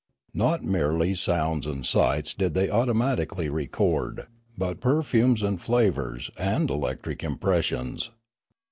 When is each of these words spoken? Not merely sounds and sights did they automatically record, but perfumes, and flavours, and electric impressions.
Not 0.33 0.63
merely 0.63 1.13
sounds 1.13 1.67
and 1.67 1.85
sights 1.85 2.33
did 2.33 2.55
they 2.55 2.71
automatically 2.71 3.49
record, 3.49 4.25
but 4.57 4.81
perfumes, 4.81 5.43
and 5.43 5.61
flavours, 5.61 6.31
and 6.37 6.67
electric 6.71 7.23
impressions. 7.23 8.09